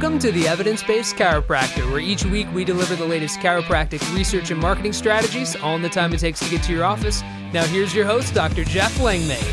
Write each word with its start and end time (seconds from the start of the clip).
Welcome 0.00 0.18
to 0.20 0.32
the 0.32 0.48
Evidence 0.48 0.82
Based 0.82 1.14
Chiropractor, 1.14 1.90
where 1.90 2.00
each 2.00 2.24
week 2.24 2.50
we 2.54 2.64
deliver 2.64 2.96
the 2.96 3.04
latest 3.04 3.38
chiropractic 3.40 4.00
research 4.14 4.50
and 4.50 4.58
marketing 4.58 4.94
strategies, 4.94 5.56
all 5.56 5.76
in 5.76 5.82
the 5.82 5.90
time 5.90 6.14
it 6.14 6.20
takes 6.20 6.40
to 6.40 6.48
get 6.48 6.62
to 6.62 6.72
your 6.72 6.86
office. 6.86 7.20
Now, 7.52 7.64
here's 7.64 7.94
your 7.94 8.06
host, 8.06 8.32
Dr. 8.32 8.64
Jeff 8.64 8.98
Langmaid. 8.98 9.44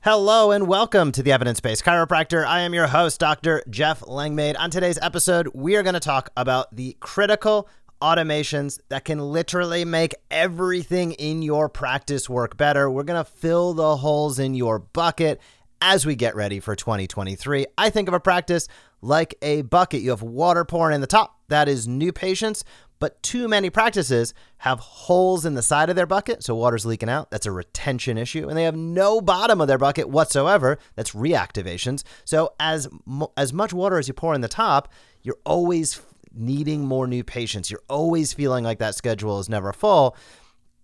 Hello 0.00 0.50
and 0.50 0.66
welcome 0.66 1.12
to 1.12 1.22
the 1.22 1.30
Evidence 1.30 1.60
Based 1.60 1.84
Chiropractor. 1.84 2.44
I 2.44 2.62
am 2.62 2.74
your 2.74 2.88
host, 2.88 3.20
Dr. 3.20 3.62
Jeff 3.70 4.04
Langmaid. 4.08 4.56
On 4.56 4.70
today's 4.70 4.98
episode, 5.00 5.48
we 5.54 5.76
are 5.76 5.84
going 5.84 5.94
to 5.94 6.00
talk 6.00 6.30
about 6.36 6.74
the 6.74 6.96
critical 6.98 7.68
automations 8.02 8.80
that 8.88 9.04
can 9.04 9.20
literally 9.20 9.84
make 9.84 10.14
everything 10.32 11.12
in 11.12 11.42
your 11.42 11.68
practice 11.68 12.28
work 12.28 12.56
better. 12.56 12.90
We're 12.90 13.04
going 13.04 13.22
to 13.22 13.30
fill 13.30 13.74
the 13.74 13.98
holes 13.98 14.40
in 14.40 14.54
your 14.54 14.80
bucket 14.80 15.40
as 15.80 16.06
we 16.06 16.14
get 16.14 16.34
ready 16.34 16.60
for 16.60 16.76
2023. 16.76 17.66
I 17.76 17.90
think 17.90 18.08
of 18.08 18.14
a 18.14 18.20
practice 18.20 18.68
like 19.02 19.34
a 19.42 19.62
bucket. 19.62 20.02
You 20.02 20.10
have 20.10 20.22
water 20.22 20.64
pouring 20.64 20.94
in 20.94 21.00
the 21.00 21.06
top, 21.06 21.40
that 21.48 21.68
is 21.68 21.88
new 21.88 22.12
patients. 22.12 22.64
But 22.98 23.22
too 23.22 23.48
many 23.48 23.70
practices 23.70 24.34
have 24.58 24.78
holes 24.78 25.46
in 25.46 25.54
the 25.54 25.62
side 25.62 25.88
of 25.88 25.96
their 25.96 26.06
bucket, 26.06 26.44
so 26.44 26.54
water's 26.54 26.84
leaking 26.84 27.08
out. 27.08 27.30
That's 27.30 27.46
a 27.46 27.50
retention 27.50 28.18
issue, 28.18 28.46
and 28.46 28.58
they 28.58 28.64
have 28.64 28.76
no 28.76 29.22
bottom 29.22 29.58
of 29.62 29.68
their 29.68 29.78
bucket 29.78 30.10
whatsoever. 30.10 30.78
That's 30.96 31.12
reactivations. 31.12 32.04
So 32.26 32.52
as 32.60 32.88
as 33.38 33.54
much 33.54 33.72
water 33.72 33.98
as 33.98 34.06
you 34.06 34.12
pour 34.12 34.34
in 34.34 34.42
the 34.42 34.48
top, 34.48 34.92
you're 35.22 35.38
always 35.46 36.02
needing 36.34 36.84
more 36.84 37.06
new 37.06 37.24
patients. 37.24 37.70
You're 37.70 37.82
always 37.88 38.34
feeling 38.34 38.64
like 38.64 38.78
that 38.80 38.94
schedule 38.94 39.40
is 39.40 39.48
never 39.48 39.72
full. 39.72 40.14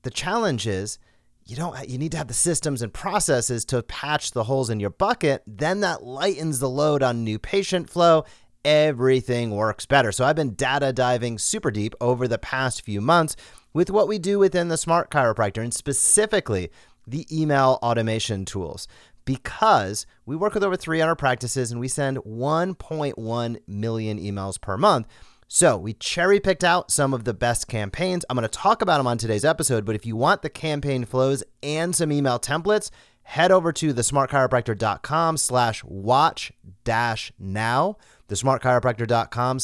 The 0.02 0.10
challenge 0.10 0.66
is 0.66 0.98
you 1.46 1.56
don't 1.56 1.88
you 1.88 1.98
need 1.98 2.12
to 2.12 2.18
have 2.18 2.28
the 2.28 2.34
systems 2.34 2.82
and 2.82 2.92
processes 2.92 3.64
to 3.64 3.82
patch 3.82 4.32
the 4.32 4.44
holes 4.44 4.68
in 4.68 4.80
your 4.80 4.90
bucket 4.90 5.42
then 5.46 5.80
that 5.80 6.02
lightens 6.02 6.58
the 6.58 6.68
load 6.68 7.02
on 7.02 7.24
new 7.24 7.38
patient 7.38 7.88
flow 7.88 8.24
everything 8.66 9.52
works 9.52 9.86
better. 9.86 10.10
So 10.10 10.24
I've 10.24 10.34
been 10.34 10.54
data 10.54 10.92
diving 10.92 11.38
super 11.38 11.70
deep 11.70 11.94
over 12.00 12.26
the 12.26 12.36
past 12.36 12.82
few 12.82 13.00
months 13.00 13.36
with 13.72 13.90
what 13.90 14.08
we 14.08 14.18
do 14.18 14.40
within 14.40 14.66
the 14.68 14.76
Smart 14.76 15.08
Chiropractor 15.08 15.62
and 15.62 15.72
specifically 15.72 16.70
the 17.06 17.26
email 17.30 17.78
automation 17.80 18.44
tools 18.44 18.88
because 19.24 20.04
we 20.24 20.34
work 20.34 20.52
with 20.52 20.64
over 20.64 20.76
300 20.76 21.14
practices 21.14 21.70
and 21.70 21.80
we 21.80 21.86
send 21.86 22.18
1.1 22.18 23.56
million 23.68 24.18
emails 24.18 24.60
per 24.60 24.76
month. 24.76 25.06
So, 25.48 25.76
we 25.76 25.92
cherry 25.94 26.40
picked 26.40 26.64
out 26.64 26.90
some 26.90 27.14
of 27.14 27.24
the 27.24 27.34
best 27.34 27.68
campaigns. 27.68 28.24
I'm 28.28 28.36
going 28.36 28.42
to 28.42 28.48
talk 28.48 28.82
about 28.82 28.98
them 28.98 29.06
on 29.06 29.16
today's 29.16 29.44
episode, 29.44 29.84
but 29.84 29.94
if 29.94 30.04
you 30.04 30.16
want 30.16 30.42
the 30.42 30.50
campaign 30.50 31.04
flows 31.04 31.44
and 31.62 31.94
some 31.94 32.10
email 32.10 32.38
templates, 32.38 32.90
head 33.22 33.52
over 33.52 33.72
to 33.72 33.94
thesmartchiropractor.com 33.94 35.36
slash 35.36 35.84
watch 35.84 36.52
dash 36.84 37.32
now 37.38 37.96
thesmartchiropractor.com 38.28 39.58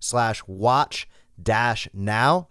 slash 0.00 0.42
watch 0.46 1.08
dash 1.40 1.88
now. 1.92 2.48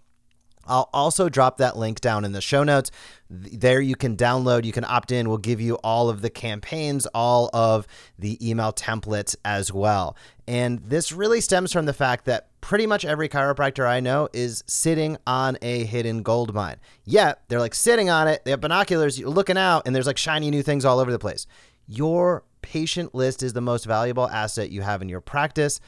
I'll 0.66 0.88
also 0.92 1.28
drop 1.28 1.58
that 1.58 1.76
link 1.76 2.00
down 2.00 2.24
in 2.24 2.32
the 2.32 2.40
show 2.40 2.64
notes. 2.64 2.90
There 3.28 3.80
you 3.80 3.96
can 3.96 4.16
download, 4.16 4.64
you 4.64 4.72
can 4.72 4.84
opt 4.84 5.10
in. 5.10 5.28
We'll 5.28 5.38
give 5.38 5.60
you 5.60 5.76
all 5.76 6.08
of 6.08 6.20
the 6.20 6.30
campaigns, 6.30 7.06
all 7.14 7.50
of 7.52 7.86
the 8.18 8.38
email 8.46 8.72
templates 8.72 9.34
as 9.44 9.72
well. 9.72 10.16
And 10.46 10.80
this 10.80 11.12
really 11.12 11.40
stems 11.40 11.72
from 11.72 11.86
the 11.86 11.92
fact 11.92 12.26
that 12.26 12.48
pretty 12.60 12.86
much 12.86 13.04
every 13.04 13.28
chiropractor 13.28 13.86
I 13.86 14.00
know 14.00 14.28
is 14.32 14.62
sitting 14.66 15.16
on 15.26 15.56
a 15.62 15.84
hidden 15.84 16.22
gold 16.22 16.54
mine. 16.54 16.76
Yet 17.04 17.42
they're 17.48 17.60
like 17.60 17.74
sitting 17.74 18.10
on 18.10 18.28
it, 18.28 18.44
they 18.44 18.50
have 18.50 18.60
binoculars, 18.60 19.18
you're 19.18 19.30
looking 19.30 19.58
out, 19.58 19.82
and 19.86 19.94
there's 19.94 20.06
like 20.06 20.18
shiny 20.18 20.50
new 20.50 20.62
things 20.62 20.84
all 20.84 20.98
over 20.98 21.10
the 21.10 21.18
place. 21.18 21.46
Your 21.88 22.44
patient 22.62 23.14
list 23.14 23.42
is 23.42 23.52
the 23.52 23.60
most 23.60 23.84
valuable 23.84 24.28
asset 24.28 24.70
you 24.70 24.82
have 24.82 25.02
in 25.02 25.08
your 25.08 25.20
practice. 25.20 25.80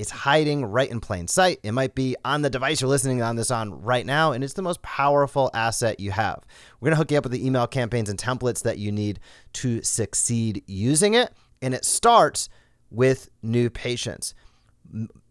It's 0.00 0.10
hiding 0.10 0.64
right 0.64 0.90
in 0.90 0.98
plain 0.98 1.28
sight. 1.28 1.60
It 1.62 1.72
might 1.72 1.94
be 1.94 2.16
on 2.24 2.40
the 2.40 2.48
device 2.48 2.80
you're 2.80 2.88
listening 2.88 3.20
on 3.20 3.36
this 3.36 3.50
on 3.50 3.82
right 3.82 4.06
now, 4.06 4.32
and 4.32 4.42
it's 4.42 4.54
the 4.54 4.62
most 4.62 4.80
powerful 4.80 5.50
asset 5.52 6.00
you 6.00 6.10
have. 6.10 6.40
We're 6.80 6.86
going 6.86 6.92
to 6.94 6.96
hook 6.96 7.10
you 7.10 7.18
up 7.18 7.24
with 7.24 7.32
the 7.32 7.46
email 7.46 7.66
campaigns 7.66 8.08
and 8.08 8.18
templates 8.18 8.62
that 8.62 8.78
you 8.78 8.90
need 8.92 9.20
to 9.52 9.82
succeed 9.82 10.64
using 10.66 11.12
it. 11.12 11.34
And 11.60 11.74
it 11.74 11.84
starts 11.84 12.48
with 12.90 13.28
new 13.42 13.68
patients. 13.68 14.32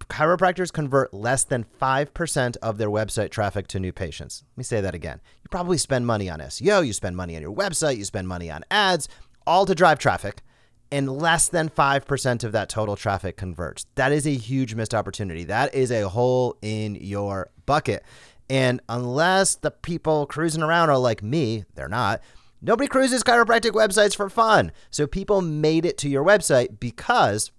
Chiropractors 0.02 0.72
convert 0.72 1.16
less 1.16 1.44
than 1.44 1.66
5% 1.82 2.58
of 2.58 2.78
their 2.78 2.92
website 2.92 3.32
traffic 3.32 3.66
to 3.70 3.80
new 3.80 3.92
patients. 3.92 4.44
Let 4.52 4.58
me 4.60 4.64
say 4.66 4.82
that 4.82 4.94
again. 4.94 5.20
You 5.42 5.50
probably 5.50 5.80
spend 5.80 6.06
money 6.06 6.30
on 6.30 6.42
SEO, 6.42 6.86
you 6.86 6.94
spend 6.94 7.18
money 7.18 7.36
on 7.36 7.42
your 7.42 7.56
website, 7.56 7.98
you 7.98 8.06
spend 8.06 8.28
money 8.28 8.52
on 8.52 8.64
ads, 8.70 9.10
all 9.48 9.66
to 9.66 9.74
drive 9.74 9.98
traffic 9.98 10.44
and 10.92 11.12
less 11.12 11.48
than 11.48 11.70
5% 11.70 12.44
of 12.44 12.52
that 12.52 12.70
total 12.70 12.96
traffic 12.96 13.38
converts. 13.38 13.86
That 13.96 14.12
is 14.12 14.26
a 14.26 14.36
huge 14.36 14.76
missed 14.76 14.96
opportunity. 14.96 15.44
That 15.44 15.74
is 15.74 15.92
a 15.92 16.10
hole 16.10 16.58
in 16.62 16.96
your 16.96 17.50
bucket. 17.66 18.04
And 18.50 18.82
unless 18.90 19.56
the 19.56 19.72
people 19.72 20.26
cruising 20.26 20.64
around 20.64 20.90
are 20.90 20.98
like 20.98 21.22
me, 21.22 21.66
they're 21.76 21.88
not. 21.88 22.22
Nobody 22.62 22.88
cruises 22.88 23.24
chiropractic 23.24 23.72
websites 23.72 24.16
for 24.16 24.30
fun. 24.30 24.72
So 24.90 25.08
people 25.08 25.42
made 25.42 25.86
it 25.86 25.98
to 26.00 26.10
your 26.10 26.26
website 26.26 26.80
because 26.80 27.52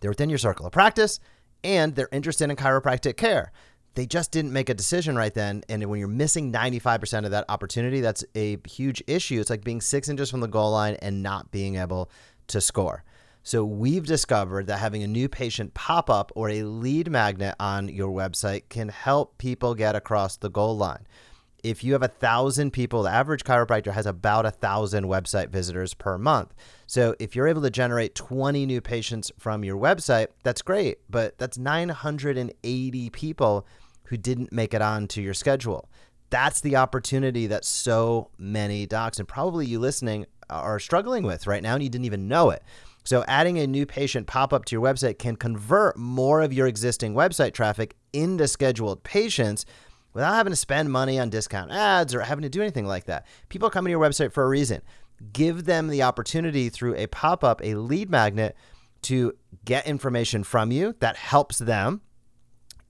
they're 0.00 0.12
within 0.12 0.30
your 0.30 0.38
circle 0.38 0.66
of 0.66 0.72
practice 0.72 1.20
and 1.62 1.94
they're 1.94 2.08
interested 2.12 2.48
in 2.48 2.56
chiropractic 2.56 3.16
care. 3.16 3.52
They 3.94 4.06
just 4.06 4.30
didn't 4.30 4.52
make 4.52 4.68
a 4.68 4.74
decision 4.74 5.16
right 5.16 5.34
then. 5.34 5.62
And 5.68 5.84
when 5.86 5.98
you're 5.98 6.08
missing 6.08 6.52
95% 6.52 7.24
of 7.24 7.32
that 7.32 7.44
opportunity, 7.48 8.00
that's 8.00 8.24
a 8.34 8.56
huge 8.66 9.02
issue. 9.06 9.40
It's 9.40 9.50
like 9.50 9.64
being 9.64 9.80
six 9.80 10.08
inches 10.08 10.30
from 10.30 10.40
the 10.40 10.48
goal 10.48 10.70
line 10.70 10.94
and 11.02 11.22
not 11.22 11.50
being 11.50 11.76
able 11.76 12.08
to 12.50 12.60
score. 12.60 13.04
So 13.42 13.64
we've 13.64 14.04
discovered 14.04 14.66
that 14.66 14.78
having 14.78 15.02
a 15.02 15.08
new 15.08 15.28
patient 15.28 15.72
pop 15.72 16.10
up 16.10 16.30
or 16.34 16.50
a 16.50 16.62
lead 16.62 17.10
magnet 17.10 17.54
on 17.58 17.88
your 17.88 18.12
website 18.12 18.68
can 18.68 18.90
help 18.90 19.38
people 19.38 19.74
get 19.74 19.96
across 19.96 20.36
the 20.36 20.50
goal 20.50 20.76
line. 20.76 21.06
If 21.62 21.84
you 21.84 21.92
have 21.92 22.02
a 22.02 22.08
thousand 22.08 22.72
people, 22.72 23.02
the 23.02 23.10
average 23.10 23.44
chiropractor 23.44 23.92
has 23.92 24.06
about 24.06 24.46
a 24.46 24.50
thousand 24.50 25.04
website 25.04 25.48
visitors 25.48 25.94
per 25.94 26.16
month. 26.16 26.54
So 26.86 27.14
if 27.18 27.34
you're 27.34 27.48
able 27.48 27.62
to 27.62 27.70
generate 27.70 28.14
20 28.14 28.66
new 28.66 28.80
patients 28.80 29.30
from 29.38 29.64
your 29.64 29.76
website, 29.76 30.28
that's 30.42 30.62
great, 30.62 30.98
but 31.08 31.38
that's 31.38 31.58
980 31.58 33.10
people 33.10 33.66
who 34.04 34.16
didn't 34.16 34.52
make 34.52 34.74
it 34.74 34.82
onto 34.82 35.20
your 35.20 35.34
schedule. 35.34 35.88
That's 36.30 36.60
the 36.60 36.76
opportunity 36.76 37.46
that 37.48 37.64
so 37.64 38.30
many 38.38 38.86
docs 38.86 39.18
and 39.18 39.28
probably 39.28 39.66
you 39.66 39.78
listening 39.78 40.26
are 40.50 40.78
struggling 40.78 41.24
with 41.24 41.46
right 41.46 41.62
now 41.62 41.74
and 41.74 41.82
you 41.82 41.88
didn't 41.88 42.04
even 42.04 42.28
know 42.28 42.50
it. 42.50 42.62
So, 43.04 43.24
adding 43.26 43.58
a 43.58 43.66
new 43.66 43.86
patient 43.86 44.26
pop 44.26 44.52
up 44.52 44.66
to 44.66 44.76
your 44.76 44.82
website 44.82 45.18
can 45.18 45.36
convert 45.36 45.96
more 45.96 46.42
of 46.42 46.52
your 46.52 46.66
existing 46.66 47.14
website 47.14 47.54
traffic 47.54 47.96
into 48.12 48.46
scheduled 48.46 49.02
patients 49.02 49.64
without 50.12 50.34
having 50.34 50.52
to 50.52 50.56
spend 50.56 50.92
money 50.92 51.18
on 51.18 51.30
discount 51.30 51.70
ads 51.70 52.14
or 52.14 52.20
having 52.20 52.42
to 52.42 52.48
do 52.48 52.60
anything 52.60 52.86
like 52.86 53.04
that. 53.04 53.26
People 53.48 53.70
come 53.70 53.84
to 53.84 53.90
your 53.90 54.00
website 54.00 54.32
for 54.32 54.44
a 54.44 54.48
reason. 54.48 54.82
Give 55.32 55.64
them 55.64 55.88
the 55.88 56.02
opportunity 56.02 56.68
through 56.68 56.94
a 56.96 57.06
pop 57.06 57.44
up, 57.44 57.60
a 57.64 57.74
lead 57.74 58.10
magnet 58.10 58.56
to 59.02 59.34
get 59.64 59.86
information 59.86 60.44
from 60.44 60.70
you 60.70 60.94
that 61.00 61.16
helps 61.16 61.58
them. 61.58 62.02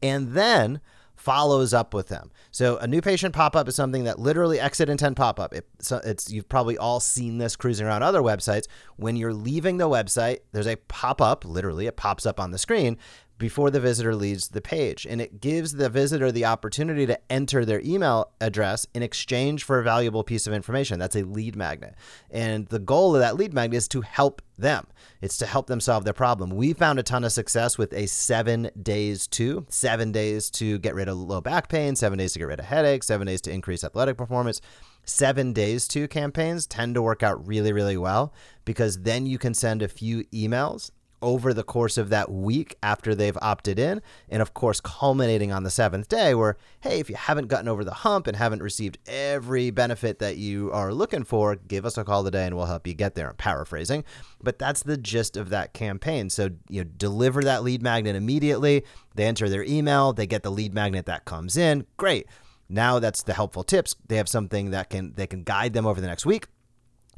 And 0.03 0.33
then 0.33 0.81
follows 1.21 1.75
up 1.75 1.93
with 1.93 2.09
them. 2.09 2.31
So 2.51 2.79
a 2.79 2.87
new 2.87 3.03
patient 3.03 3.35
pop 3.35 3.55
up 3.55 3.69
is 3.69 3.77
something 3.77 4.05
that 4.05 4.19
literally 4.19 4.59
exit 4.59 4.89
intent 4.89 5.19
pop 5.19 5.39
up. 5.39 5.53
It, 5.53 5.67
so 5.79 6.01
it's 6.03 6.33
you've 6.33 6.49
probably 6.49 6.79
all 6.79 6.99
seen 6.99 7.37
this 7.37 7.57
cruising 7.57 7.87
around 7.87 8.03
other 8.03 8.23
websites. 8.23 8.65
When 8.97 9.17
you're 9.17 9.35
leaving 9.35 9.77
the 9.77 9.89
website, 9.89 10.39
there's 10.53 10.67
a 10.67 10.77
pop 10.77 11.21
up. 11.21 11.45
Literally, 11.45 11.87
it 11.87 11.97
pops 11.99 12.25
up 12.25 12.41
on 12.41 12.53
the 12.53 12.59
screen 12.59 12.97
before 13.41 13.71
the 13.71 13.81
visitor 13.81 14.15
leaves 14.15 14.49
the 14.49 14.61
page. 14.61 15.07
And 15.09 15.21
it 15.21 15.41
gives 15.41 15.73
the 15.73 15.89
visitor 15.89 16.31
the 16.31 16.45
opportunity 16.45 17.07
to 17.07 17.19
enter 17.33 17.65
their 17.65 17.81
email 17.81 18.31
address 18.41 18.87
in 18.95 19.03
exchange 19.03 19.65
for 19.65 19.81
a 19.81 19.83
valuable 19.83 20.23
piece 20.23 20.47
of 20.47 20.53
information. 20.53 21.01
That's 21.01 21.17
a 21.17 21.25
lead 21.25 21.57
magnet. 21.57 21.97
And 22.31 22.69
the 22.69 22.79
goal 22.79 23.17
of 23.17 23.23
that 23.23 23.37
lead 23.37 23.55
magnet 23.55 23.79
is 23.79 23.89
to 23.89 24.03
help 24.03 24.43
them, 24.57 24.87
it's 25.23 25.39
to 25.39 25.47
help 25.47 25.69
them 25.69 25.81
solve 25.81 26.05
their 26.05 26.13
problem. 26.13 26.51
We 26.51 26.75
found 26.75 26.99
a 26.99 27.03
ton 27.03 27.25
of 27.25 27.33
success 27.33 27.79
with 27.79 27.95
a 27.95 28.07
seven 28.07 28.71
days 28.81 29.27
to, 29.29 29.65
seven 29.71 30.13
days 30.13 30.51
to 30.51 30.79
get 30.79 30.95
rid 30.95 31.09
of 31.09 31.17
low 31.17 31.41
back 31.41 31.71
pain, 31.71 31.97
seven 31.97 32.19
days 32.19 32.35
to 32.35 32.39
get 32.39 32.45
rid 32.45 32.61
of 32.61 32.67
headaches, 32.67 33.07
seven 33.07 33.27
days 33.27 33.41
to 33.43 33.51
increase 33.51 33.83
athletic 33.83 34.19
performance 34.19 34.61
seven 35.03 35.53
days 35.53 35.89
to 35.89 36.07
campaigns 36.07 36.67
tend 36.67 36.95
to 36.95 37.03
work 37.03 37.23
out 37.23 37.45
really, 37.47 37.73
really 37.73 37.97
well 37.97 38.33
because 38.65 39.01
then 39.03 39.27
you 39.27 39.39
can 39.39 39.55
send 39.55 39.83
a 39.83 39.89
few 39.89 40.25
emails 40.25 40.91
over 41.23 41.53
the 41.53 41.63
course 41.63 41.99
of 41.99 42.09
that 42.09 42.31
week 42.31 42.77
after 42.83 43.15
they've 43.15 43.37
opted 43.43 43.79
in. 43.79 44.01
And 44.29 44.41
of 44.41 44.55
course, 44.55 44.81
culminating 44.81 45.53
on 45.53 45.65
the 45.65 45.71
seventh 45.71 46.09
day, 46.09 46.35
where, 46.35 46.57
hey, 46.81 47.01
if 47.01 47.11
you 47.11 47.17
haven't 47.17 47.49
gotten 47.49 47.69
over 47.69 47.85
the 47.85 47.93
hump 47.93 48.27
and 48.27 48.37
haven't 48.37 48.63
received 48.63 48.99
every 49.07 49.71
benefit 49.71 50.19
that 50.21 50.37
you 50.37 50.71
are 50.73 50.93
looking 50.95 51.25
for, 51.25 51.57
give 51.57 51.85
us 51.85 51.99
a 51.99 52.05
call 52.05 52.25
today 52.25 52.47
and 52.47 52.57
we'll 52.57 52.67
help 52.67 52.87
you 52.87 52.95
get 52.95 53.15
there. 53.15 53.29
I'm 53.29 53.37
paraphrasing, 53.37 54.05
but 54.43 54.59
that's 54.59 54.83
the 54.83 54.97
gist 54.97 55.37
of 55.37 55.51
that 55.51 55.73
campaign. 55.73 56.31
So, 56.31 56.51
you 56.69 56.85
know, 56.85 56.91
deliver 56.97 57.43
that 57.45 57.63
lead 57.63 57.83
magnet 57.83 58.17
immediately. 58.17 58.85
They 59.15 59.27
enter 59.27 59.49
their 59.49 59.65
email, 59.65 60.13
they 60.13 60.27
get 60.27 60.43
the 60.43 60.51
lead 60.51 60.73
magnet 60.73 61.07
that 61.07 61.25
comes 61.25 61.57
in. 61.57 61.87
Great. 61.97 62.27
Now 62.69 63.01
that's 63.01 63.25
the 63.25 63.35
helpful 63.35 63.65
tips. 63.65 63.97
They 64.07 64.17
have 64.17 64.29
something 64.29 64.71
that 64.71 64.91
can 64.91 65.13
they 65.17 65.27
can 65.27 65.43
guide 65.43 65.73
them 65.73 65.87
over 65.87 66.01
the 66.01 66.07
next 66.07 66.25
week. 66.25 66.47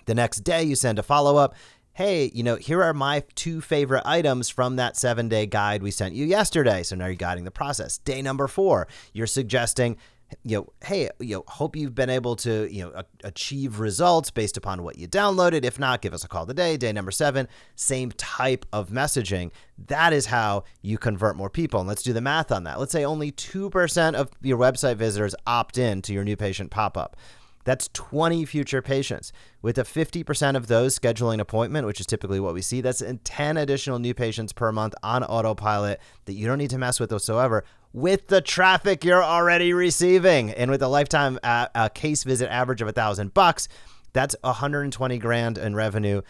The 0.07 0.15
next 0.15 0.41
day 0.41 0.63
you 0.65 0.75
send 0.75 0.99
a 0.99 1.03
follow-up 1.03 1.55
hey, 1.95 2.31
you 2.35 2.43
know, 2.43 2.57
here 2.57 2.83
are 2.83 2.95
my 2.95 3.23
two 3.35 3.61
favorite 3.61 4.03
items 4.07 4.49
from 4.49 4.77
that 4.77 4.97
seven 4.97 5.29
day 5.29 5.47
guide 5.47 5.83
we 5.83 5.91
sent 5.91 6.15
you 6.15 6.25
yesterday. 6.25 6.83
So 6.83 6.97
now 6.97 7.07
you're 7.07 7.15
guiding 7.15 7.45
the 7.45 7.51
process. 7.51 7.99
Day 7.99 8.23
number 8.23 8.49
four, 8.49 8.89
you're 9.13 9.27
suggesting, 9.27 9.99
you 10.43 10.57
know, 10.57 10.73
hey, 10.85 11.11
you 11.21 11.37
know, 11.37 11.45
hope 11.47 11.77
you've 11.77 11.95
been 11.95 12.09
able 12.09 12.35
to, 12.37 12.67
you 12.73 12.83
know, 12.83 13.03
achieve 13.25 13.79
results 13.79 14.31
based 14.31 14.57
upon 14.57 14.83
what 14.83 14.97
you 14.97 15.07
downloaded. 15.07 15.65
If 15.65 15.79
not, 15.79 16.01
give 16.01 16.15
us 16.15 16.25
a 16.25 16.29
call 16.29 16.47
today. 16.47 16.79
Day 16.79 16.93
number 16.93 17.11
seven, 17.11 17.47
same 17.75 18.11
type 18.13 18.65
of 18.73 18.89
messaging. 18.89 19.51
That 19.89 20.15
is 20.15 20.27
how 20.27 20.65
you 20.81 20.97
convert 20.97 21.37
more 21.37 21.51
people. 21.51 21.81
And 21.81 21.89
let's 21.89 22.03
do 22.03 22.15
the 22.15 22.23
math 22.23 22.51
on 22.51 22.65
that. 22.65 22.81
Let's 22.81 22.93
say 22.93 23.05
only 23.05 23.33
2% 23.33 24.15
of 24.15 24.31
your 24.41 24.57
website 24.57 24.97
visitors 24.97 25.35
opt 25.47 25.77
in 25.77 26.01
to 26.03 26.15
your 26.15 26.25
new 26.25 26.37
patient 26.37 26.71
pop 26.71 26.97
up. 26.97 27.17
That's 27.65 27.89
20 27.93 28.45
future 28.45 28.83
patients. 28.83 29.33
With 29.61 29.79
a 29.79 29.85
50% 29.85 30.57
of 30.57 30.67
those 30.67 30.99
scheduling 30.99 31.35
an 31.35 31.41
appointment, 31.41 31.87
which 31.87 32.01
is 32.01 32.07
typically 32.07 32.41
what 32.41 32.55
we 32.55 32.63
see, 32.63 32.81
that's 32.81 33.03
10 33.25 33.57
additional 33.57 33.99
new 33.99 34.15
patients 34.15 34.53
per 34.53 34.73
month 34.73 34.95
on 35.03 35.23
autopilot 35.25 36.01
that 36.25 36.33
you 36.33 36.47
don't 36.47 36.59
need 36.59 36.71
to 36.71 36.79
mess 36.79 36.99
with 36.99 37.13
whatsoever 37.13 37.65
with 37.93 38.29
the 38.29 38.41
traffic 38.41 39.05
you're 39.05 39.23
already 39.23 39.73
receiving. 39.73 40.51
And 40.51 40.71
with 40.71 40.83
a 40.83 40.89
lifetime 40.89 41.39
uh, 41.43 41.69
a 41.75 41.91
case 41.91 42.25
visit 42.25 42.51
average 42.51 42.83
of 42.83 42.89
a 42.89 42.93
thousand 42.93 43.35
bucks, 43.35 43.69
that's 44.13 44.35
120 44.43 45.19
grand 45.19 45.59
in 45.59 45.75
revenue 45.75 46.23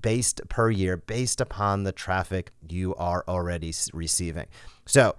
based 0.00 0.40
per 0.48 0.70
year 0.70 0.96
based 0.96 1.40
upon 1.40 1.84
the 1.84 1.92
traffic 1.92 2.50
you 2.68 2.94
are 2.96 3.24
already 3.28 3.72
receiving. 3.92 4.46
So 4.86 5.14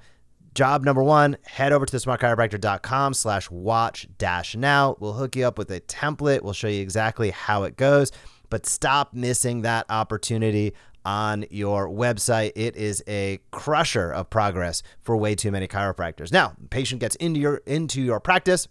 Job 0.55 0.85
number 0.85 1.03
one, 1.03 1.35
head 1.43 1.73
over 1.73 1.85
to 1.85 1.91
the 1.91 1.97
smartchiropractor.com 1.97 3.13
slash 3.13 3.51
watch 3.51 4.07
dash 4.17 4.55
now. 4.55 4.95
We'll 5.01 5.11
hook 5.11 5.35
you 5.35 5.45
up 5.45 5.57
with 5.57 5.69
a 5.69 5.81
template. 5.81 6.43
We'll 6.43 6.53
show 6.53 6.69
you 6.69 6.81
exactly 6.81 7.31
how 7.31 7.63
it 7.63 7.75
goes, 7.75 8.13
but 8.49 8.65
stop 8.65 9.13
missing 9.13 9.63
that 9.63 9.85
opportunity 9.89 10.73
on 11.03 11.43
your 11.51 11.89
website. 11.89 12.53
It 12.55 12.77
is 12.77 13.03
a 13.05 13.39
crusher 13.51 14.13
of 14.13 14.29
progress 14.29 14.81
for 15.01 15.17
way 15.17 15.35
too 15.35 15.51
many 15.51 15.67
chiropractors. 15.67 16.31
Now, 16.31 16.53
patient 16.69 17.01
gets 17.01 17.17
into 17.17 17.41
your 17.41 17.57
into 17.65 18.01
your 18.01 18.21
practice. 18.21 18.69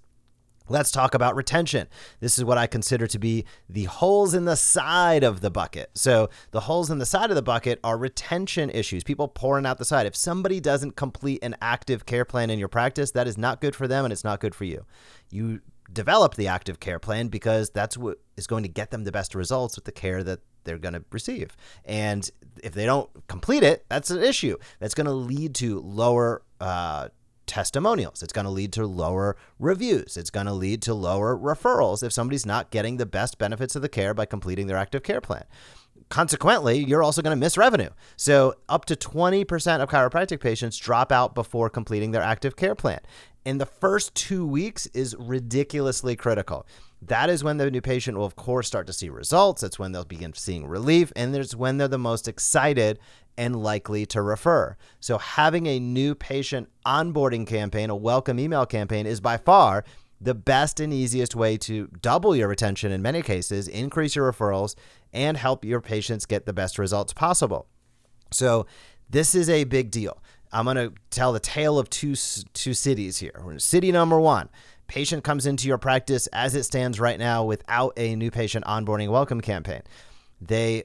Let's 0.69 0.91
talk 0.91 1.15
about 1.15 1.37
retention. 1.37 1.89
This 2.21 2.39
is 2.39 2.45
what 2.45 2.57
I 2.57 2.67
consider 2.67 3.07
to 3.09 3.19
be 3.19 3.45
the 3.69 3.85
holes 3.85 4.33
in 4.33 4.47
the 4.47 4.57
side 4.57 5.23
of 5.23 5.43
the 5.43 5.51
bucket. 5.51 5.91
So, 5.95 6.31
the 6.53 6.61
holes 6.61 6.91
in 6.91 6.99
the 6.99 7.05
side 7.07 7.31
of 7.31 7.37
the 7.37 7.43
bucket 7.43 7.81
are 7.85 7.99
retention 7.99 8.71
issues, 8.71 9.05
people 9.05 9.29
pouring 9.29 9.67
out 9.67 9.77
the 9.77 9.85
side. 9.85 10.07
If 10.07 10.17
somebody 10.17 10.61
doesn't 10.61 10.97
complete 10.97 11.45
an 11.45 11.55
active 11.61 12.07
care 12.07 12.25
plan 12.25 12.49
in 12.49 12.59
your 12.59 12.69
practice, 12.69 13.11
that 13.11 13.29
is 13.29 13.37
not 13.37 13.61
good 13.61 13.77
for 13.77 13.87
them 13.87 14.07
and 14.07 14.13
it's 14.13 14.25
not 14.25 14.41
good 14.41 14.55
for 14.55 14.65
you. 14.65 14.87
You 15.31 15.61
develop 15.93 16.35
the 16.35 16.49
active 16.49 16.81
care 16.81 16.99
plan 16.99 17.29
because 17.29 17.69
that's 17.69 17.99
what 17.99 18.19
is 18.37 18.47
going 18.47 18.63
to 18.63 18.69
get 18.69 18.91
them 18.91 19.05
the 19.05 19.13
best 19.13 19.35
results 19.35 19.77
with 19.77 19.85
the 19.85 19.93
care 19.93 20.23
that 20.25 20.41
they're 20.65 20.79
going 20.79 20.95
to 20.95 21.05
receive. 21.13 21.57
And 21.85 22.29
if 22.63 22.73
they 22.73 22.87
don't 22.87 23.11
complete 23.29 23.63
it, 23.63 23.85
that's 23.91 24.11
an 24.11 24.23
issue. 24.23 24.57
That's 24.81 24.95
going 24.95 25.07
to 25.07 25.13
lead 25.13 25.55
to 25.57 25.81
lower 25.81 26.43
uh, 26.61 27.09
testimonials. 27.47 28.23
It's 28.23 28.33
going 28.33 28.45
to 28.45 28.51
lead 28.51 28.73
to 28.75 28.87
lower 28.87 29.37
reviews. 29.59 30.17
It's 30.17 30.31
going 30.31 30.47
to 30.47 30.53
lead 30.53 30.83
to 30.83 30.95
lower 30.95 31.37
referrals 31.37 32.03
if 32.03 32.13
somebody's 32.13 32.47
not 32.47 32.71
getting 32.71 32.97
the 32.97 33.07
best 33.07 33.39
benefits 33.39 33.77
of 33.77 33.83
the 33.83 33.89
care 33.89 34.15
by 34.15 34.27
completing 34.27 34.67
their 34.67 34.77
active 34.77 35.03
care 35.03 35.21
plan. 35.21 35.45
Consequently, 36.09 36.79
you're 36.79 37.03
also 37.03 37.23
going 37.23 37.37
to 37.37 37.41
miss 37.41 37.57
revenue. 37.57 37.89
So, 38.17 38.55
up 38.69 38.85
to 38.87 38.97
20% 38.97 39.81
of 39.81 39.89
chiropractic 39.89 40.41
patients 40.41 40.77
drop 40.77 41.11
out 41.11 41.35
before 41.35 41.71
completing 41.71 42.11
their 42.11 42.23
active 42.23 42.57
care 42.57 42.75
plan. 42.75 43.01
And 43.47 43.61
the 43.61 43.67
first 43.67 44.15
two 44.15 44.47
weeks 44.47 44.87
is 44.89 45.17
ridiculously 45.19 46.17
critical. 46.17 46.67
That 47.07 47.29
is 47.29 47.45
when 47.45 47.59
the 47.59 47.71
new 47.71 47.81
patient 47.81 48.17
will, 48.17 48.25
of 48.25 48.37
course, 48.37 48.67
start 48.67 48.87
to 48.87 48.93
see 48.93 49.09
results. 49.09 49.61
That's 49.63 49.79
when 49.79 49.93
they'll 49.93 50.05
begin 50.05 50.33
seeing 50.35 50.67
relief. 50.67 51.13
And 51.15 51.35
there's 51.35 51.55
when 51.55 51.77
they're 51.77 51.89
the 51.89 51.99
most 51.99 52.29
excited 52.29 52.99
and 53.37 53.63
likely 53.63 54.07
to 54.07 54.23
refer. 54.23 54.77
So, 55.01 55.19
having 55.19 55.67
a 55.67 55.79
new 55.79 56.15
patient 56.15 56.69
onboarding 56.87 57.47
campaign, 57.47 57.91
a 57.91 57.97
welcome 57.97 58.39
email 58.39 58.65
campaign, 58.65 59.07
is 59.07 59.21
by 59.21 59.37
far 59.37 59.85
the 60.21 60.35
best 60.35 60.81
and 60.81 60.93
easiest 60.93 61.35
way 61.35 61.57
to 61.59 61.89
double 62.01 62.35
your 62.35 62.49
retention 62.49 62.93
in 62.93 63.03
many 63.03 63.21
cases, 63.21 63.69
increase 63.69 64.17
your 64.17 64.33
referrals, 64.33 64.75
and 65.13 65.37
help 65.37 65.65
your 65.65 65.81
patients 65.81 66.25
get 66.25 66.47
the 66.47 66.53
best 66.53 66.79
results 66.79 67.13
possible. 67.13 67.67
So, 68.31 68.67
this 69.11 69.35
is 69.35 69.51
a 69.51 69.65
big 69.65 69.91
deal. 69.91 70.23
I'm 70.55 70.65
going 70.65 70.77
to 70.77 70.93
tell 71.11 71.33
the 71.33 71.41
tale 71.41 71.79
of 71.79 71.91
two 71.91 72.15
two 72.15 72.75
cities 72.75 73.19
here. 73.19 73.43
City 73.59 73.91
number 73.91 74.21
1. 74.21 74.49
Patient 74.87 75.25
comes 75.25 75.47
into 75.47 75.67
your 75.67 75.79
practice 75.79 76.27
as 76.29 76.55
it 76.55 76.65
stands 76.65 77.01
right 77.01 77.19
now 77.19 77.45
without 77.45 77.93
a 77.97 78.15
new 78.17 78.31
patient 78.31 78.65
onboarding 78.65 79.09
welcome 79.09 79.41
campaign. 79.41 79.83
They 80.41 80.85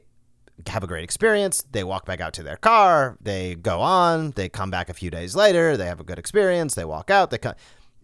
have 0.68 0.84
a 0.84 0.88
great 0.88 1.04
experience. 1.04 1.64
They 1.72 1.84
walk 1.84 2.06
back 2.06 2.22
out 2.22 2.34
to 2.34 2.44
their 2.44 2.58
car. 2.58 3.18
They 3.22 3.56
go 3.56 3.80
on. 3.80 4.32
They 4.32 4.50
come 4.50 4.72
back 4.72 4.90
a 4.90 4.94
few 4.94 5.10
days 5.10 5.36
later. 5.36 5.78
They 5.78 5.86
have 5.86 6.00
a 6.00 6.04
good 6.04 6.20
experience. 6.20 6.76
They 6.76 6.86
walk 6.86 7.10
out. 7.10 7.30
They 7.30 7.38
come. 7.38 7.56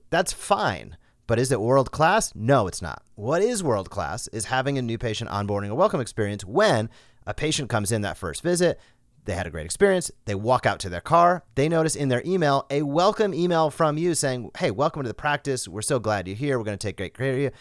That's 0.10 0.34
fine. 0.34 0.98
But 1.28 1.40
is 1.40 1.52
it 1.52 1.60
world 1.60 1.92
class? 1.92 2.34
No, 2.36 2.68
it's 2.68 2.82
not. 2.82 3.02
What 3.16 3.42
is 3.42 3.64
world 3.64 3.90
class 3.90 4.28
is 4.28 4.46
having 4.46 4.78
a 4.78 4.82
new 4.82 4.98
patient 4.98 5.30
onboarding 5.32 5.70
a 5.70 5.76
welcome 5.76 6.00
experience 6.00 6.46
when 6.46 6.90
a 7.26 7.34
patient 7.34 7.70
comes 7.70 7.92
in 7.92 8.02
that 8.02 8.18
first 8.18 8.44
visit. 8.44 8.80
They 9.26 9.34
had 9.34 9.48
a 9.48 9.50
great 9.50 9.66
experience. 9.66 10.12
They 10.26 10.36
walk 10.36 10.66
out 10.66 10.80
to 10.82 10.90
their 10.90 11.02
car. 11.02 11.44
They 11.56 11.68
notice 11.68 11.96
in 11.96 12.10
their 12.10 12.22
email 12.26 12.68
a 12.70 12.84
welcome 12.84 13.34
email 13.34 13.72
from 13.72 13.98
you 13.98 14.14
saying, 14.14 14.52
Hey, 14.58 14.72
welcome 14.72 15.02
to 15.02 15.08
the 15.08 15.16
practice. 15.16 15.68
We're 15.68 15.82
so 15.82 16.00
glad 16.00 16.28
you're 16.28 16.38
here. 16.38 16.58
We're 16.58 16.64
going 16.64 16.78
to 16.78 16.88
take 16.88 16.98
great 16.98 17.18
care 17.18 17.34
of 17.34 17.40
you. 17.40 17.52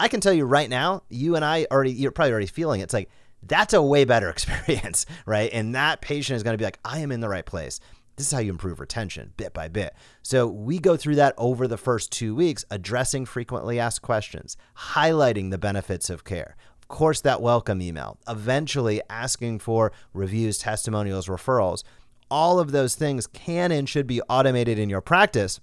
I 0.00 0.08
can 0.08 0.20
tell 0.20 0.32
you 0.32 0.46
right 0.46 0.68
now, 0.68 1.02
you 1.10 1.36
and 1.36 1.44
I 1.44 1.66
already, 1.70 1.92
you're 1.92 2.10
probably 2.10 2.32
already 2.32 2.46
feeling 2.46 2.80
it. 2.80 2.84
It's 2.84 2.94
like, 2.94 3.10
that's 3.42 3.74
a 3.74 3.82
way 3.82 4.04
better 4.06 4.30
experience, 4.30 5.04
right? 5.26 5.50
And 5.52 5.74
that 5.74 6.00
patient 6.00 6.36
is 6.36 6.42
going 6.42 6.54
to 6.54 6.58
be 6.58 6.64
like, 6.64 6.80
I 6.84 7.00
am 7.00 7.12
in 7.12 7.20
the 7.20 7.28
right 7.28 7.44
place. 7.44 7.80
This 8.16 8.26
is 8.26 8.32
how 8.32 8.40
you 8.40 8.50
improve 8.50 8.80
retention 8.80 9.32
bit 9.36 9.54
by 9.54 9.68
bit. 9.68 9.94
So 10.22 10.46
we 10.46 10.78
go 10.78 10.96
through 10.96 11.14
that 11.16 11.34
over 11.38 11.66
the 11.66 11.78
first 11.78 12.12
two 12.12 12.34
weeks, 12.34 12.64
addressing 12.70 13.24
frequently 13.24 13.78
asked 13.78 14.02
questions, 14.02 14.56
highlighting 14.76 15.50
the 15.50 15.58
benefits 15.58 16.10
of 16.10 16.24
care. 16.24 16.56
Course, 16.90 17.20
that 17.22 17.40
welcome 17.40 17.80
email, 17.80 18.18
eventually 18.28 19.00
asking 19.08 19.60
for 19.60 19.92
reviews, 20.12 20.58
testimonials, 20.58 21.28
referrals. 21.28 21.82
All 22.30 22.58
of 22.58 22.72
those 22.72 22.94
things 22.94 23.26
can 23.26 23.72
and 23.72 23.88
should 23.88 24.06
be 24.06 24.20
automated 24.28 24.78
in 24.78 24.90
your 24.90 25.00
practice 25.00 25.60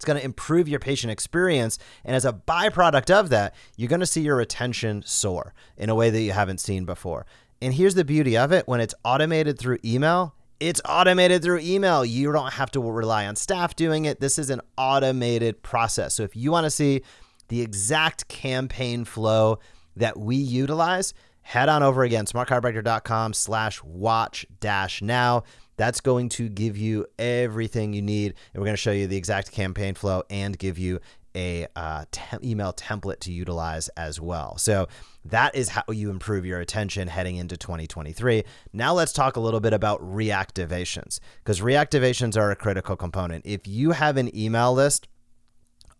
it's 0.00 0.06
going 0.06 0.18
to 0.18 0.24
improve 0.24 0.66
your 0.66 0.80
patient 0.80 1.10
experience. 1.10 1.78
And 2.06 2.16
as 2.16 2.24
a 2.24 2.32
byproduct 2.32 3.10
of 3.10 3.28
that, 3.28 3.54
you're 3.76 3.90
going 3.90 4.00
to 4.00 4.06
see 4.06 4.22
your 4.22 4.36
retention 4.36 5.02
soar 5.04 5.52
in 5.76 5.90
a 5.90 5.94
way 5.94 6.08
that 6.08 6.22
you 6.22 6.32
haven't 6.32 6.60
seen 6.60 6.86
before. 6.86 7.26
And 7.60 7.74
here's 7.74 7.94
the 7.96 8.04
beauty 8.04 8.34
of 8.34 8.50
it 8.50 8.66
when 8.66 8.80
it's 8.80 8.94
automated 9.04 9.58
through 9.58 9.76
email, 9.84 10.34
it's 10.58 10.80
automated 10.88 11.42
through 11.42 11.58
email. 11.58 12.02
You 12.02 12.32
don't 12.32 12.54
have 12.54 12.70
to 12.70 12.80
rely 12.80 13.26
on 13.26 13.36
staff 13.36 13.76
doing 13.76 14.06
it. 14.06 14.20
This 14.20 14.38
is 14.38 14.48
an 14.48 14.62
automated 14.78 15.62
process. 15.62 16.14
So 16.14 16.22
if 16.22 16.34
you 16.34 16.50
want 16.50 16.64
to 16.64 16.70
see 16.70 17.02
the 17.48 17.60
exact 17.60 18.26
campaign 18.28 19.04
flow 19.04 19.58
that 19.96 20.18
we 20.18 20.36
utilize, 20.36 21.14
head 21.42 21.68
on 21.68 21.82
over 21.82 22.02
again, 22.02 22.26
smartchiropractor.com 22.26 23.32
slash 23.32 23.82
watch 23.82 24.46
dash 24.60 25.02
now. 25.02 25.44
That's 25.76 26.00
going 26.00 26.28
to 26.30 26.48
give 26.48 26.76
you 26.76 27.06
everything 27.18 27.94
you 27.94 28.02
need. 28.02 28.34
And 28.52 28.60
we're 28.60 28.66
going 28.66 28.74
to 28.74 28.80
show 28.82 28.92
you 28.92 29.06
the 29.06 29.16
exact 29.16 29.50
campaign 29.50 29.94
flow 29.94 30.24
and 30.28 30.58
give 30.58 30.78
you 30.78 31.00
a 31.34 31.66
uh, 31.76 32.04
te- 32.10 32.50
email 32.50 32.72
template 32.72 33.20
to 33.20 33.32
utilize 33.32 33.88
as 33.90 34.20
well. 34.20 34.58
So 34.58 34.88
that 35.24 35.54
is 35.54 35.68
how 35.70 35.84
you 35.90 36.10
improve 36.10 36.44
your 36.44 36.60
attention 36.60 37.08
heading 37.08 37.36
into 37.36 37.56
2023. 37.56 38.44
Now 38.72 38.94
let's 38.94 39.12
talk 39.12 39.36
a 39.36 39.40
little 39.40 39.60
bit 39.60 39.72
about 39.72 40.00
reactivations 40.00 41.20
because 41.38 41.60
reactivations 41.60 42.36
are 42.36 42.50
a 42.50 42.56
critical 42.56 42.96
component. 42.96 43.46
If 43.46 43.66
you 43.66 43.92
have 43.92 44.16
an 44.16 44.36
email 44.36 44.72
list 44.72 45.08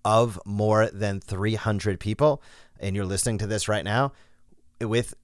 of 0.05 0.41
more 0.45 0.89
than 0.89 1.21
300 1.21 2.01
people 2.01 2.43
and 2.81 2.97
you're 2.97 3.05
listening 3.05 3.39
to 3.39 3.47
this 3.47 3.69
right 3.69 3.85
now 3.85 4.13
with 4.81 5.15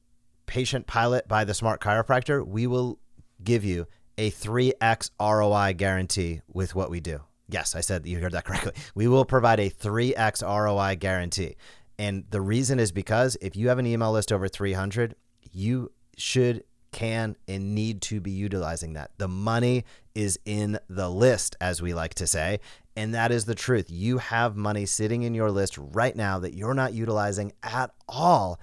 Patient 0.47 0.87
Pilot 0.87 1.27
by 1.29 1.45
the 1.45 1.55
Smart 1.55 1.81
Chiropractor, 1.81 2.47
we 2.47 2.67
will 2.67 2.99
give 3.43 3.65
you 3.65 3.87
a 4.19 4.31
3x 4.31 5.11
ROI 5.21 5.75
guarantee 5.75 6.41
with 6.53 6.75
what 6.75 6.91
we 6.91 7.01
do. 7.01 7.21
Yes, 7.49 7.75
I 7.75 7.81
said 7.81 8.07
you 8.07 8.19
heard 8.19 8.33
that 8.33 8.45
correctly. 8.47 8.73
We 8.95 9.09
will 9.09 9.25
provide 9.25 9.61
a 9.61 9.71
3x 9.71 10.43
ROI 10.43 10.97
guarantee. 10.97 11.57
And 11.99 12.25
the 12.31 12.41
reason 12.41 12.79
is 12.79 12.93
because 12.93 13.37
if 13.41 13.57
you 13.57 13.69
have 13.69 13.79
an 13.79 13.87
email 13.87 14.13
list 14.13 14.33
over 14.33 14.49
300, 14.49 15.15
you 15.53 15.93
should, 16.17 16.65
can, 16.93 17.37
and 17.49 17.75
need 17.75 18.03
to 18.03 18.21
be 18.21 18.31
utilizing 18.31 18.95
that. 18.95 19.11
The 19.17 19.29
money 19.29 19.85
is 20.15 20.39
in 20.45 20.79
the 20.89 21.09
list, 21.11 21.57
as 21.61 21.81
we 21.81 21.95
like 21.95 22.15
to 22.15 22.27
say. 22.27 22.61
And 22.97 23.15
that 23.15 23.31
is 23.31 23.45
the 23.45 23.55
truth. 23.55 23.91
You 23.91 24.19
have 24.19 24.57
money 24.57 24.87
sitting 24.87 25.23
in 25.23 25.35
your 25.35 25.51
list 25.51 25.77
right 25.79 26.17
now 26.17 26.39
that 26.39 26.55
you're 26.55 26.75
not 26.75 26.95
utilizing 26.95 27.53
at 27.63 27.91
all 28.09 28.59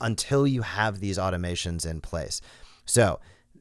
until 0.00 0.46
you 0.46 0.62
have 0.62 1.00
these 1.00 1.18
automations 1.18 1.86
in 1.86 2.00
place. 2.00 2.40
So, 2.86 3.20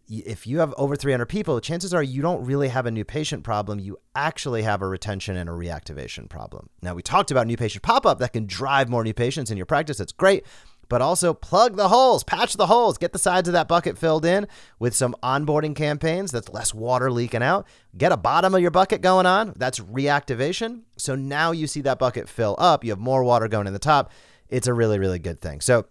if 0.09 0.45
you 0.45 0.59
have 0.59 0.73
over 0.77 0.95
300 0.95 1.25
people, 1.27 1.59
chances 1.61 1.93
are 1.93 2.03
you 2.03 2.21
don't 2.21 2.43
really 2.43 2.67
have 2.67 2.85
a 2.85 2.91
new 2.91 3.05
patient 3.05 3.43
problem. 3.43 3.79
You 3.79 3.97
actually 4.15 4.63
have 4.63 4.81
a 4.81 4.87
retention 4.87 5.37
and 5.37 5.49
a 5.49 5.53
reactivation 5.53 6.29
problem. 6.29 6.69
Now, 6.81 6.93
we 6.93 7.01
talked 7.01 7.31
about 7.31 7.47
new 7.47 7.55
patient 7.55 7.83
pop 7.83 8.05
up 8.05 8.19
that 8.19 8.33
can 8.33 8.45
drive 8.45 8.89
more 8.89 9.03
new 9.03 9.13
patients 9.13 9.49
in 9.49 9.57
your 9.57 9.65
practice. 9.65 9.97
That's 9.97 10.11
great. 10.11 10.45
But 10.93 11.01
also 11.01 11.33
plug 11.33 11.75
the 11.75 11.87
holes, 11.87 12.23
patch 12.23 12.53
the 12.53 12.67
holes, 12.67 12.99
get 12.99 13.13
the 13.13 13.17
sides 13.17 13.49
of 13.49 13.53
that 13.53 13.67
bucket 13.67 13.97
filled 13.97 14.23
in 14.23 14.47
with 14.77 14.93
some 14.93 15.15
onboarding 15.23 15.75
campaigns 15.75 16.31
that's 16.31 16.49
less 16.49 16.71
water 16.71 17.11
leaking 17.11 17.41
out. 17.41 17.65
Get 17.97 18.11
a 18.11 18.15
bottom 18.15 18.53
of 18.53 18.61
your 18.61 18.69
bucket 18.69 19.01
going 19.01 19.25
on. 19.25 19.53
That's 19.55 19.79
reactivation. 19.79 20.83
So 20.95 21.15
now 21.15 21.51
you 21.51 21.65
see 21.65 21.81
that 21.81 21.97
bucket 21.97 22.29
fill 22.29 22.55
up. 22.59 22.83
You 22.83 22.91
have 22.91 22.99
more 22.99 23.23
water 23.23 23.47
going 23.47 23.65
in 23.65 23.73
the 23.73 23.79
top. 23.79 24.11
It's 24.49 24.67
a 24.67 24.73
really, 24.75 24.99
really 24.99 25.17
good 25.17 25.41
thing. 25.41 25.61
So 25.61 25.87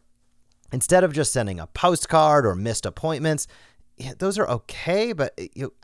instead 0.72 1.02
of 1.02 1.12
just 1.12 1.32
sending 1.32 1.58
a 1.58 1.66
postcard 1.66 2.46
or 2.46 2.54
missed 2.54 2.86
appointments, 2.86 3.48
those 4.18 4.38
are 4.38 4.48
okay, 4.48 5.12
but 5.12 5.34
eh, 5.36 5.48
you 5.56 5.74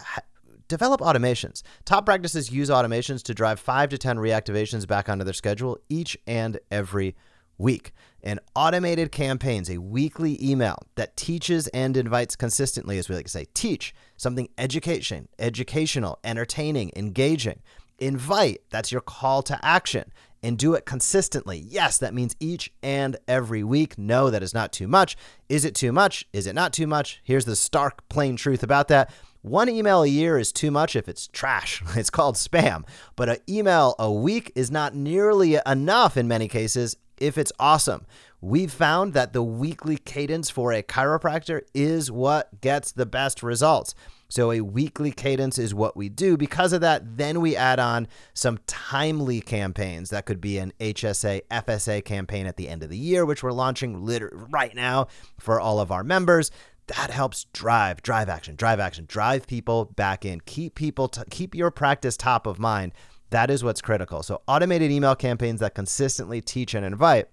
develop 0.69 1.01
automations. 1.01 1.65
Top 1.85 2.07
practices 2.07 2.53
use 2.53 2.71
automations 2.71 3.25
to 3.25 3.35
drive 3.35 3.59
five 3.59 3.89
to 3.89 3.99
10 3.99 4.19
reactivations 4.19 4.87
back 4.87 5.09
onto 5.09 5.25
their 5.25 5.35
schedule 5.35 5.77
each 5.89 6.17
and 6.29 6.61
every 6.71 7.17
week. 7.59 7.91
And 8.23 8.41
automated 8.55 9.13
campaigns, 9.13 9.71
a 9.71 9.79
weekly 9.79 10.39
email 10.43 10.79
that 10.97 11.17
teaches 11.17 11.69
and 11.69 11.97
invites 11.97 12.37
consistently, 12.37 12.99
as 12.99 13.09
we 13.09 13.15
like 13.15 13.27
to 13.27 13.31
say, 13.31 13.47
teach 13.55 13.95
something 14.17 14.49
education, 14.59 15.29
educational, 15.39 16.19
entertaining, 16.25 16.91
engaging. 16.97 17.61
Invite, 17.99 18.63
that's 18.71 18.93
your 18.93 19.01
call 19.01 19.43
to 19.43 19.59
action 19.65 20.13
and 20.43 20.59
do 20.59 20.75
it 20.75 20.87
consistently. 20.87 21.59
Yes, 21.59 21.99
that 21.99 22.15
means 22.15 22.37
each 22.41 22.73
and 22.83 23.17
every 23.27 23.65
week. 23.65 23.99
No, 23.99 24.31
that 24.31 24.43
is 24.43 24.55
not 24.55 24.73
too 24.73 24.87
much. 24.87 25.17
Is 25.49 25.65
it 25.65 25.75
too 25.75 25.93
much? 25.93 26.27
Is 26.33 26.47
it 26.47 26.55
not 26.55 26.73
too 26.73 26.87
much? 26.87 27.21
Here's 27.25 27.45
the 27.45 27.57
stark, 27.57 28.09
plain 28.09 28.37
truth 28.37 28.63
about 28.63 28.89
that. 28.89 29.13
One 29.43 29.69
email 29.69 30.03
a 30.03 30.09
year 30.09 30.39
is 30.39 30.53
too 30.53 30.71
much 30.71 30.97
if 30.97 31.09
it's 31.09 31.29
trash. 31.29 31.83
It's 31.97 32.11
called 32.11 32.37
spam. 32.37 32.85
But 33.17 33.29
an 33.29 33.39
email 33.49 33.95
a 33.99 34.11
week 34.11 34.53
is 34.55 34.71
not 34.71 34.95
nearly 34.95 35.59
enough 35.67 36.17
in 36.17 36.29
many 36.29 36.49
cases 36.49 36.97
if 37.21 37.39
it's 37.39 37.53
awesome. 37.59 38.07
We've 38.41 38.73
found 38.73 39.15
that 39.15 39.33
the 39.33 39.43
weekly 39.43 39.97
cadence 39.97 40.49
for 40.49 40.73
a 40.73 40.83
chiropractor 40.83 41.63
is 41.75 42.11
what 42.11 42.61
gets 42.61 42.93
the 42.93 43.07
best 43.07 43.43
results. 43.43 43.95
So 44.29 44.53
a 44.53 44.61
weekly 44.61 45.11
cadence 45.11 45.59
is 45.59 45.75
what 45.75 45.97
we 45.97 46.09
do. 46.09 46.37
Because 46.37 46.73
of 46.73 46.83
that, 46.83 47.17
then 47.17 47.41
we 47.41 47.57
add 47.57 47.81
on 47.81 48.07
some 48.35 48.59
timely 48.67 49.41
campaigns. 49.41 50.11
That 50.11 50.27
could 50.27 50.41
be 50.41 50.59
an 50.59 50.73
HSA, 50.79 51.43
FSA 51.51 52.05
campaign 52.05 52.47
at 52.47 52.57
the 52.57 52.69
end 52.69 52.83
of 52.83 52.91
the 52.91 52.99
year, 52.99 53.25
which 53.25 53.43
we're 53.43 53.53
launching 53.53 54.05
literally 54.05 54.37
right 54.51 54.75
now 54.75 55.09
for 55.39 55.59
all 55.59 55.81
of 55.81 55.91
our 55.91 56.05
members. 56.05 56.51
That 56.89 57.11
helps 57.11 57.45
drive, 57.53 58.03
drive 58.03 58.29
action, 58.29 58.55
drive 58.55 58.81
action, 58.81 59.07
drive 59.07 59.47
people 59.47 59.87
back 59.87 60.25
in, 60.25 60.41
keep 60.43 60.75
people, 60.75 61.09
to, 61.09 61.25
keep 61.31 61.55
your 61.55 61.71
practice 61.71 62.17
top 62.17 62.47
of 62.47 62.59
mind. 62.59 62.93
That 63.31 63.51
is 63.51 63.63
what's 63.63 63.81
critical. 63.81 64.23
So 64.23 64.43
automated 64.49 64.91
email 64.91 65.15
campaigns 65.15 65.61
that 65.61 65.75
consistently 65.75 66.41
teach 66.41 66.75
and 66.75 66.85
invite 66.85 67.29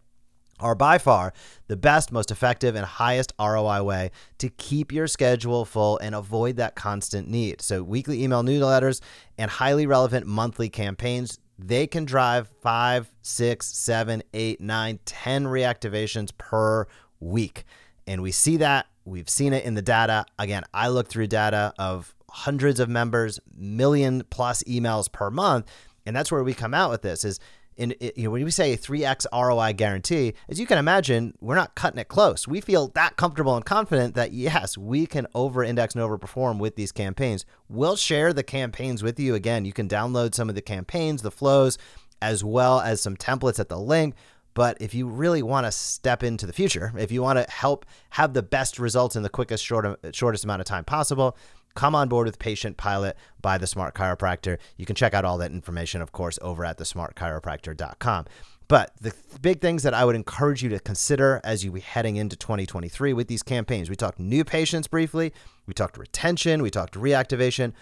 are 0.60 0.76
by 0.76 0.98
far 0.98 1.34
the 1.68 1.76
best, 1.76 2.12
most 2.12 2.32
effective, 2.32 2.76
and 2.76 2.86
highest 2.86 3.34
ROI 3.40 3.84
way 3.84 4.12
to 4.38 4.50
keep 4.50 4.92
your 4.92 5.08
schedule 5.08 5.66
full 5.66 5.98
and 5.98 6.16
avoid 6.16 6.56
that 6.58 6.76
constant 6.76 7.28
need. 7.28 7.62
So, 7.62 7.84
weekly 7.84 8.24
email 8.24 8.44
newsletters 8.44 9.02
and 9.38 9.52
highly 9.52 9.86
relevant 9.86 10.28
monthly 10.28 10.70
campaigns. 10.70 11.40
They 11.58 11.88
can 11.88 12.06
drive 12.06 12.50
five, 12.62 13.12
six, 13.22 13.68
seven, 13.68 14.24
eight, 14.34 14.60
nine, 14.60 15.00
ten 15.06 15.46
reactivations 15.46 16.32
per 16.38 16.86
week. 17.20 17.64
And 18.08 18.22
we 18.22 18.32
see 18.32 18.58
that. 18.58 18.88
We've 19.06 19.30
seen 19.30 19.54
it 19.54 19.64
in 19.66 19.74
the 19.74 19.82
data. 19.82 20.26
Again, 20.40 20.64
I 20.74 20.90
look 20.90 21.08
through 21.08 21.28
data 21.28 21.74
of 21.78 22.14
hundreds 22.36 22.82
of 22.82 22.90
members, 22.90 23.40
million 23.56 24.22
plus 24.30 24.62
emails 24.64 25.10
per 25.10 25.32
month. 25.32 25.72
And 26.06 26.14
that's 26.14 26.32
where 26.32 26.44
we 26.44 26.54
come 26.54 26.74
out 26.74 26.92
with 26.92 27.02
this 27.02 27.24
is 27.24 27.40
in 27.78 27.94
you 28.00 28.26
know 28.26 28.32
when 28.32 28.44
we 28.44 28.52
say 28.52 28.76
3x 28.76 29.26
ROI 29.34 29.74
guarantee, 29.74 30.34
as 30.50 30.60
you 30.60 30.68
can 30.68 30.78
imagine, 30.78 31.34
we're 31.40 31.56
not 31.56 31.76
cutting 31.76 32.00
it 32.00 32.10
close. 32.10 32.46
We 32.46 32.60
feel 32.60 32.90
that 32.90 33.16
comfortable 33.16 33.56
and 33.56 33.66
confident 33.66 34.16
that 34.16 34.34
yes, 34.34 34.78
we 34.78 35.06
can 35.06 35.28
over-index 35.34 35.96
and 35.96 36.04
overperform 36.04 36.60
with 36.60 36.76
these 36.76 36.92
campaigns. 36.92 37.46
We'll 37.70 37.96
share 37.96 38.34
the 38.34 38.44
campaigns 38.44 39.02
with 39.02 39.18
you. 39.18 39.34
Again, 39.34 39.64
you 39.64 39.74
can 39.74 39.88
download 39.88 40.36
some 40.36 40.50
of 40.50 40.56
the 40.56 40.62
campaigns, 40.62 41.22
the 41.22 41.32
flows, 41.32 41.78
as 42.22 42.44
well 42.44 42.82
as 42.82 43.00
some 43.00 43.16
templates 43.16 43.60
at 43.60 43.70
the 43.70 43.80
link. 43.80 44.14
But 44.54 44.78
if 44.82 44.94
you 44.94 45.08
really 45.08 45.44
want 45.44 45.66
to 45.68 45.72
step 45.72 46.24
into 46.24 46.46
the 46.46 46.54
future, 46.54 46.94
if 46.98 47.12
you 47.12 47.22
want 47.22 47.40
to 47.40 47.52
help 47.52 47.86
have 48.12 48.34
the 48.34 48.44
best 48.44 48.80
results 48.80 49.16
in 49.16 49.24
the 49.24 49.30
quickest, 49.30 49.64
short, 49.64 50.00
shortest 50.14 50.44
amount 50.46 50.62
of 50.62 50.66
time 50.66 50.86
possible, 50.86 51.38
come 51.76 51.94
on 51.94 52.10
board 52.10 52.26
with 52.26 52.40
Patient 52.40 52.78
Pilot 52.78 53.16
by 53.42 53.58
the 53.58 53.68
Smart 53.68 53.94
Chiropractor. 53.94 54.58
You 54.78 54.86
can 54.86 54.96
check 54.96 55.14
out 55.14 55.26
all 55.26 55.38
that 55.38 55.52
information, 55.52 56.02
of 56.02 56.12
course, 56.12 56.40
over 56.42 56.66
at 56.66 56.78
thesmartchiropractor.com. 56.78 58.26
But 58.68 58.94
the 59.00 59.12
th- 59.12 59.42
big 59.42 59.62
things 59.62 59.84
that 59.84 59.94
I 59.94 60.06
would 60.06 60.16
encourage 60.16 60.64
you 60.64 60.70
to 60.70 60.80
consider 60.80 61.40
as 61.44 61.64
you 61.64 61.72
be 61.72 61.82
heading 61.82 62.16
into 62.16 62.36
2023 62.36 63.14
with 63.14 63.28
these 63.28 63.44
campaigns, 63.44 63.90
we 63.90 63.96
talked 63.96 64.20
new 64.20 64.44
patients 64.44 64.88
briefly, 64.88 65.34
we 65.68 65.74
talked 65.74 65.98
retention, 65.98 66.64
we 66.64 66.72
talked 66.72 66.96
reactivation. 66.96 67.74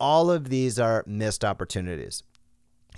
All 0.00 0.30
of 0.30 0.48
these 0.48 0.80
are 0.80 1.04
missed 1.06 1.44
opportunities. 1.44 2.24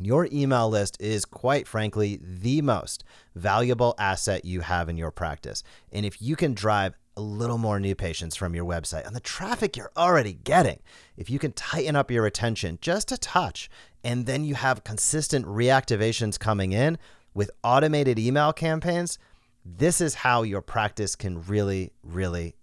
Your 0.01 0.27
email 0.33 0.69
list 0.69 1.01
is, 1.01 1.25
quite 1.25 1.69
frankly, 1.69 2.19
the 2.23 2.63
most 2.63 3.05
valuable 3.35 3.95
asset 3.99 4.45
you 4.45 4.61
have 4.61 4.89
in 4.89 4.97
your 4.97 5.11
practice. 5.11 5.63
And 5.93 6.05
if 6.05 6.21
you 6.21 6.35
can 6.35 6.55
drive 6.55 6.95
a 7.17 7.21
little 7.21 7.59
more 7.59 7.79
new 7.79 7.95
patients 7.95 8.37
from 8.37 8.55
your 8.55 8.65
website 8.65 9.07
on 9.07 9.15
the 9.15 9.21
traffic 9.21 9.77
you're 9.77 9.93
already 9.97 10.33
getting, 10.33 10.81
if 11.17 11.31
you 11.31 11.39
can 11.39 11.53
tighten 11.53 11.97
up 11.97 12.11
your 12.11 12.27
attention 12.27 12.79
just 12.81 13.13
a 13.13 13.19
touch, 13.19 13.71
and 14.03 14.27
then 14.27 14.45
you 14.45 14.55
have 14.55 14.85
consistent 14.85 15.47
reactivations 15.47 16.39
coming 16.39 16.73
in 16.73 16.99
with 17.33 17.51
automated 17.63 18.19
email 18.19 18.53
campaigns, 18.53 19.19
this 19.65 20.01
is 20.01 20.15
how 20.15 20.43
your 20.43 20.61
practice 20.61 21.17
can 21.17 21.43
really, 21.45 21.93
really 22.03 22.55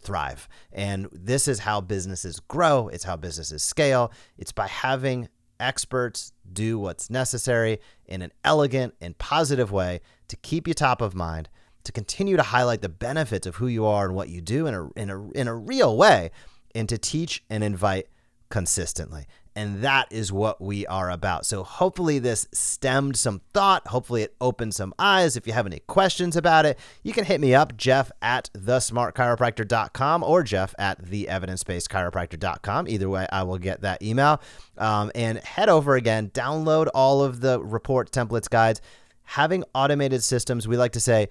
thrive. 0.00 0.48
And 0.72 1.08
this 1.12 1.46
is 1.46 1.60
how 1.60 1.80
businesses 1.80 2.40
grow, 2.40 2.88
it's 2.88 3.04
how 3.04 3.16
businesses 3.16 3.62
scale. 3.62 4.10
It's 4.38 4.52
by 4.52 4.66
having 4.66 5.28
experts 5.58 6.32
do 6.50 6.78
what's 6.78 7.10
necessary 7.10 7.80
in 8.06 8.22
an 8.22 8.32
elegant 8.44 8.94
and 9.00 9.16
positive 9.18 9.70
way 9.70 10.00
to 10.28 10.36
keep 10.36 10.66
you 10.66 10.74
top 10.74 11.02
of 11.02 11.14
mind, 11.14 11.48
to 11.84 11.92
continue 11.92 12.36
to 12.36 12.42
highlight 12.42 12.82
the 12.82 12.88
benefits 12.88 13.46
of 13.46 13.56
who 13.56 13.66
you 13.66 13.86
are 13.86 14.06
and 14.06 14.14
what 14.14 14.28
you 14.28 14.40
do 14.40 14.66
in 14.66 14.74
a, 14.74 14.90
in 14.92 15.10
a, 15.10 15.30
in 15.30 15.48
a 15.48 15.54
real 15.54 15.96
way, 15.96 16.30
and 16.74 16.88
to 16.88 16.98
teach 16.98 17.42
and 17.50 17.64
invite 17.64 18.06
consistently. 18.50 19.26
And 19.56 19.82
that 19.82 20.06
is 20.12 20.32
what 20.32 20.60
we 20.60 20.86
are 20.86 21.10
about. 21.10 21.44
So 21.44 21.64
hopefully 21.64 22.18
this 22.18 22.46
stemmed 22.52 23.16
some 23.16 23.40
thought. 23.52 23.88
Hopefully 23.88 24.22
it 24.22 24.34
opened 24.40 24.74
some 24.74 24.94
eyes. 24.98 25.36
If 25.36 25.46
you 25.46 25.52
have 25.52 25.66
any 25.66 25.80
questions 25.80 26.36
about 26.36 26.66
it, 26.66 26.78
you 27.02 27.12
can 27.12 27.24
hit 27.24 27.40
me 27.40 27.54
up, 27.54 27.76
Jeff 27.76 28.12
at 28.22 28.48
thesmartchiropractor.com 28.54 30.22
or 30.22 30.44
Jeff 30.44 30.74
at 30.78 31.04
theevidencebasedchiropractor.com. 31.04 32.88
Either 32.88 33.08
way, 33.08 33.26
I 33.32 33.42
will 33.42 33.58
get 33.58 33.80
that 33.80 34.02
email. 34.02 34.40
Um, 34.78 35.10
and 35.14 35.38
head 35.38 35.68
over 35.68 35.96
again, 35.96 36.30
download 36.30 36.88
all 36.94 37.22
of 37.22 37.40
the 37.40 37.60
report 37.60 38.12
templates, 38.12 38.48
guides. 38.48 38.80
Having 39.24 39.64
automated 39.74 40.22
systems, 40.22 40.68
we 40.68 40.76
like 40.76 40.92
to 40.92 41.00
say 41.00 41.28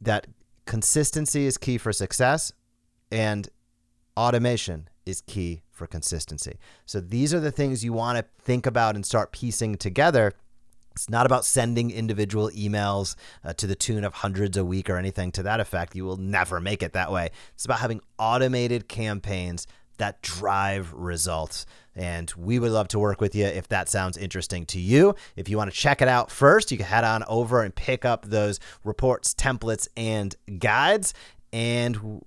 that 0.00 0.26
consistency 0.66 1.46
is 1.46 1.58
key 1.58 1.78
for 1.78 1.92
success 1.92 2.52
and 3.10 3.48
automation 4.16 4.88
is 5.06 5.20
key 5.20 5.62
for 5.70 5.86
consistency. 5.86 6.58
So 6.86 7.00
these 7.00 7.34
are 7.34 7.40
the 7.40 7.50
things 7.50 7.84
you 7.84 7.92
want 7.92 8.18
to 8.18 8.24
think 8.42 8.66
about 8.66 8.94
and 8.94 9.04
start 9.04 9.32
piecing 9.32 9.76
together. 9.76 10.32
It's 10.92 11.10
not 11.10 11.26
about 11.26 11.44
sending 11.44 11.90
individual 11.90 12.50
emails 12.50 13.16
uh, 13.44 13.52
to 13.54 13.66
the 13.66 13.74
tune 13.74 14.04
of 14.04 14.14
hundreds 14.14 14.56
a 14.56 14.64
week 14.64 14.88
or 14.88 14.96
anything 14.96 15.32
to 15.32 15.42
that 15.42 15.58
effect. 15.58 15.96
You 15.96 16.04
will 16.04 16.16
never 16.16 16.60
make 16.60 16.82
it 16.82 16.92
that 16.92 17.10
way. 17.10 17.30
It's 17.54 17.64
about 17.64 17.80
having 17.80 18.00
automated 18.18 18.88
campaigns 18.88 19.66
that 19.98 20.22
drive 20.22 20.92
results. 20.92 21.66
And 21.96 22.32
we 22.36 22.58
would 22.58 22.72
love 22.72 22.88
to 22.88 22.98
work 22.98 23.20
with 23.20 23.34
you 23.34 23.44
if 23.44 23.68
that 23.68 23.88
sounds 23.88 24.16
interesting 24.16 24.66
to 24.66 24.80
you. 24.80 25.14
If 25.36 25.48
you 25.48 25.56
want 25.56 25.70
to 25.70 25.76
check 25.76 26.02
it 26.02 26.08
out 26.08 26.30
first, 26.30 26.72
you 26.72 26.76
can 26.76 26.86
head 26.86 27.04
on 27.04 27.22
over 27.28 27.62
and 27.62 27.74
pick 27.74 28.04
up 28.04 28.26
those 28.26 28.58
reports, 28.82 29.32
templates, 29.34 29.86
and 29.96 30.34
guides. 30.58 31.14
And 31.52 32.24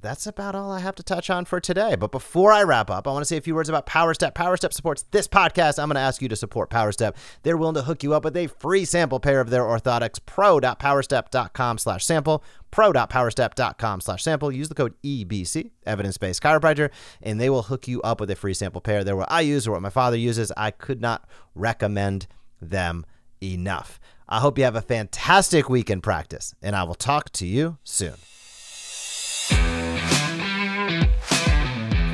that's 0.00 0.26
about 0.26 0.54
all 0.54 0.72
I 0.72 0.80
have 0.80 0.94
to 0.96 1.02
touch 1.02 1.30
on 1.30 1.44
for 1.44 1.60
today. 1.60 1.94
But 1.94 2.10
before 2.10 2.52
I 2.52 2.62
wrap 2.62 2.90
up, 2.90 3.06
I 3.06 3.10
want 3.10 3.22
to 3.22 3.26
say 3.26 3.36
a 3.36 3.40
few 3.40 3.54
words 3.54 3.68
about 3.68 3.86
PowerStep. 3.86 4.32
PowerStep 4.32 4.72
supports 4.72 5.04
this 5.10 5.28
podcast. 5.28 5.78
I'm 5.78 5.88
going 5.88 5.96
to 5.96 6.00
ask 6.00 6.22
you 6.22 6.28
to 6.28 6.36
support 6.36 6.70
PowerStep. 6.70 7.14
They're 7.42 7.56
willing 7.56 7.74
to 7.74 7.82
hook 7.82 8.02
you 8.02 8.14
up 8.14 8.24
with 8.24 8.36
a 8.36 8.46
free 8.46 8.84
sample 8.84 9.20
pair 9.20 9.40
of 9.40 9.50
their 9.50 9.62
orthotics. 9.62 10.18
Pro.powerstep.com 10.24 11.78
slash 11.78 12.04
sample. 12.04 12.42
Pro.powerstep.com 12.70 14.00
slash 14.00 14.22
sample. 14.22 14.52
Use 14.52 14.68
the 14.68 14.74
code 14.74 14.94
EBC, 15.02 15.70
evidence-based 15.86 16.42
chiropractor, 16.42 16.90
and 17.22 17.40
they 17.40 17.50
will 17.50 17.62
hook 17.62 17.88
you 17.88 18.00
up 18.02 18.20
with 18.20 18.30
a 18.30 18.36
free 18.36 18.54
sample 18.54 18.80
pair. 18.80 19.04
They're 19.04 19.16
what 19.16 19.30
I 19.30 19.40
use 19.40 19.66
or 19.66 19.72
what 19.72 19.82
my 19.82 19.90
father 19.90 20.16
uses. 20.16 20.52
I 20.56 20.70
could 20.70 21.00
not 21.00 21.28
recommend 21.54 22.26
them 22.60 23.04
enough. 23.42 24.00
I 24.28 24.38
hope 24.38 24.58
you 24.58 24.64
have 24.64 24.76
a 24.76 24.82
fantastic 24.82 25.68
week 25.68 25.90
in 25.90 26.00
practice, 26.00 26.54
and 26.62 26.76
I 26.76 26.84
will 26.84 26.94
talk 26.94 27.30
to 27.30 27.46
you 27.46 27.78
soon. 27.82 28.14